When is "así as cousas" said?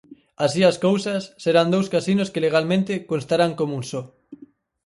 0.45-1.21